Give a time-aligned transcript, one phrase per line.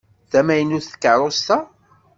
[0.25, 1.57] D tamaynut tkeṛṛust-a?